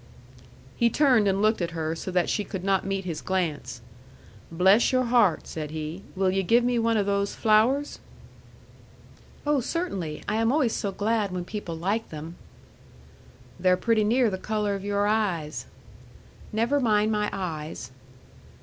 He 0.77 0.89
turned 0.89 1.27
and 1.27 1.43
looked 1.43 1.61
at 1.61 1.77
her 1.77 1.95
so 1.95 2.09
that 2.09 2.27
she 2.27 2.43
could 2.43 2.63
not 2.63 2.87
meet 2.87 3.05
his 3.05 3.21
glance. 3.21 3.81
"Bless 4.51 4.91
your 4.91 5.03
heart!" 5.03 5.45
said 5.45 5.69
he. 5.69 6.01
"Will 6.15 6.31
yu' 6.31 6.41
give 6.41 6.63
me 6.63 6.79
one 6.79 6.97
o' 6.97 7.03
those 7.03 7.35
flowers?" 7.35 7.99
"Oh, 9.45 9.59
certainly! 9.61 10.23
I'm 10.27 10.51
always 10.51 10.73
so 10.73 10.91
glad 10.91 11.29
when 11.29 11.45
people 11.45 11.75
like 11.75 12.09
them." 12.09 12.35
"They're 13.59 13.77
pretty 13.77 14.03
near 14.03 14.31
the 14.31 14.39
color 14.39 14.73
of 14.73 14.83
your 14.83 15.05
eyes." 15.05 15.67
"Never 16.51 16.79
mind 16.79 17.11
my 17.11 17.29
eyes." 17.31 17.91